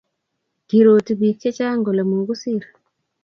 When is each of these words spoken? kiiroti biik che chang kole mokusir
kiiroti 0.67 1.11
biik 1.19 1.37
che 1.41 1.49
chang 1.57 1.81
kole 1.85 2.03
mokusir 2.09 2.63